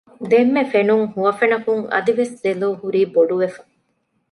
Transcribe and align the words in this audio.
ދެންމެ 0.31 0.63
ފެނުން 0.71 1.05
ހުވަފެނަކުން 1.13 1.83
އަދިވެސް 1.91 2.33
ދެލޯ 2.43 2.69
ހުރީ 2.81 3.01
ބޮޑުވެފަ 3.13 3.61